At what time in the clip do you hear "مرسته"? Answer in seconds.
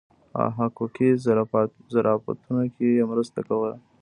3.11-3.39